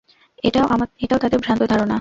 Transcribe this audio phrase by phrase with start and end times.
[0.43, 1.89] এটাও তাদের ভ্রান্ত ধারণা।